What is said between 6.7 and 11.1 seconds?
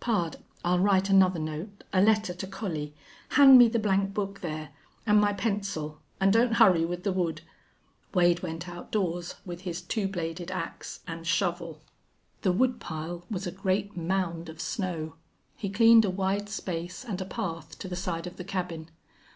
with the wood." Wade went outdoors with his two bladed ax